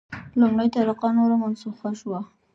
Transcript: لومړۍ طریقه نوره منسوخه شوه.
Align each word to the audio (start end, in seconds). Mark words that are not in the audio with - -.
لومړۍ 0.39 0.67
طریقه 0.75 1.07
نوره 1.17 1.35
منسوخه 1.43 1.89
شوه. 1.99 2.19